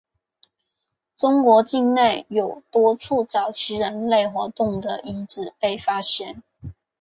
[1.15, 6.41] 中国境内有多处早期人类活动的遗址被发现。